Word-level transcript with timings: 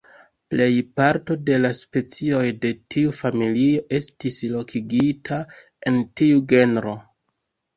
Plej 0.51 0.69
parto 0.99 1.35
de 1.49 1.57
la 1.65 1.69
specioj 1.79 2.41
de 2.65 2.71
tiu 2.95 3.13
familio 3.19 3.85
estis 3.99 4.41
lokigita 4.57 5.41
en 5.93 6.01
tiu 6.23 6.43
genro. 6.55 6.97